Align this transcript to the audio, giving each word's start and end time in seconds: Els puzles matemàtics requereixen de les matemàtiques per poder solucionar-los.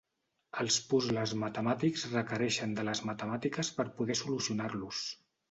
Els 0.61 0.77
puzles 0.93 1.33
matemàtics 1.43 2.05
requereixen 2.15 2.73
de 2.81 2.87
les 2.89 3.03
matemàtiques 3.11 3.71
per 3.77 3.87
poder 4.01 4.19
solucionar-los. 4.25 5.07